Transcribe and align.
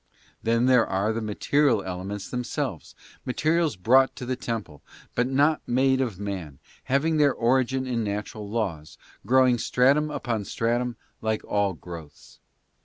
Then 0.41 0.65
there 0.65 0.87
are 0.87 1.13
the 1.13 1.21
material 1.21 1.83
elements 1.83 2.27
themselves, 2.27 2.95
materials 3.23 3.75
brought 3.75 4.15
to 4.15 4.25
the 4.25 4.35
temple, 4.35 4.81
but 5.13 5.27
not 5.27 5.61
made 5.67 6.01
of 6.01 6.19
man, 6.19 6.57
having 6.85 7.17
their 7.17 7.35
origin 7.35 7.85
in 7.85 8.03
natural 8.03 8.49
laws, 8.49 8.97
grow 9.27 9.45
ing 9.45 9.59
stratum 9.59 10.09
upon 10.09 10.45
stratum, 10.45 10.95
like 11.21 11.45
all 11.45 11.73
growths. 11.73 12.39